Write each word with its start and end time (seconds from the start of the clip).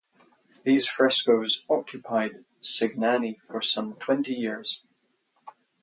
These 0.63 0.87
frescoes 0.87 1.63
occupied 1.69 2.43
Cignani 2.59 3.39
for 3.41 3.61
some 3.61 3.93
twenty 3.97 4.33
years. 4.33 4.83